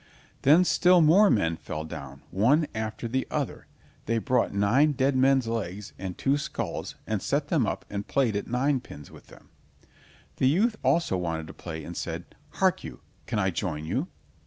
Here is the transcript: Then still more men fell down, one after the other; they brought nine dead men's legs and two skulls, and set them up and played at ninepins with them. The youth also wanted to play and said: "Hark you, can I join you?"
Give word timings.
Then 0.41 0.65
still 0.65 0.99
more 0.99 1.29
men 1.29 1.57
fell 1.57 1.83
down, 1.83 2.23
one 2.31 2.65
after 2.73 3.07
the 3.07 3.27
other; 3.29 3.67
they 4.07 4.17
brought 4.17 4.51
nine 4.51 4.93
dead 4.93 5.15
men's 5.15 5.47
legs 5.47 5.93
and 5.99 6.17
two 6.17 6.39
skulls, 6.39 6.95
and 7.05 7.21
set 7.21 7.49
them 7.49 7.67
up 7.67 7.85
and 7.87 8.07
played 8.07 8.35
at 8.35 8.47
ninepins 8.47 9.11
with 9.11 9.27
them. 9.27 9.49
The 10.37 10.47
youth 10.47 10.75
also 10.81 11.17
wanted 11.17 11.45
to 11.45 11.53
play 11.53 11.83
and 11.83 11.95
said: 11.95 12.33
"Hark 12.53 12.83
you, 12.83 13.01
can 13.27 13.37
I 13.37 13.51
join 13.51 13.85
you?" 13.85 14.07